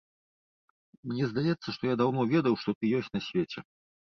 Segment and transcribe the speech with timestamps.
[1.11, 3.59] Мне здаецца, што я даўно ведаў, што ты ёсць на свеце.